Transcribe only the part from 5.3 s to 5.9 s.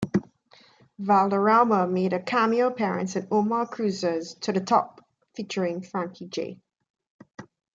featuring